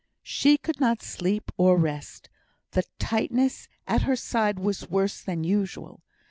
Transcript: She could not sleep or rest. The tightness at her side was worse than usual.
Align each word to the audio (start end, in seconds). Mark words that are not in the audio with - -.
She 0.23 0.57
could 0.57 0.79
not 0.79 1.03
sleep 1.03 1.51
or 1.57 1.77
rest. 1.77 2.27
The 2.71 2.81
tightness 2.97 3.67
at 3.87 4.01
her 4.01 4.15
side 4.15 4.57
was 4.57 4.89
worse 4.89 5.21
than 5.21 5.43
usual. 5.43 6.01